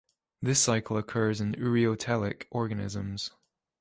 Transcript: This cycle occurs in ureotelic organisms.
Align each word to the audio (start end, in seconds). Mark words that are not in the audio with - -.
This 0.41 0.59
cycle 0.59 0.97
occurs 0.97 1.39
in 1.39 1.53
ureotelic 1.53 2.45
organisms. 2.49 3.29